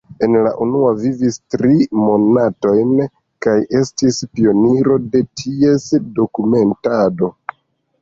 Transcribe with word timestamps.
En 0.25 0.35
la 0.45 0.51
unua 0.65 0.93
vivis 1.01 1.37
tri 1.55 1.75
monatojn 2.05 2.95
kaj 3.47 3.55
estis 3.83 4.19
pioniro 4.41 5.01
de 5.15 5.25
ties 5.45 5.89
dokumentado. 6.21 7.35